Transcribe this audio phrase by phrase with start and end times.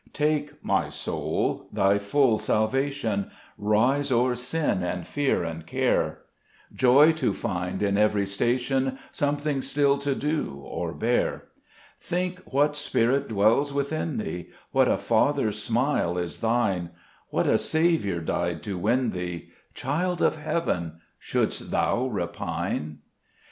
[0.13, 6.21] Take, my soul, thy full salvation, Rise o'er sin and fear and care;
[6.73, 11.49] Joy to find in every station Something still to do or bear;
[11.99, 16.89] Think what Spirit dwells within thee, What a Father's smile is thine,
[17.29, 23.01] What a Saviour died to win thee: Child of heaven, shouldst thou repine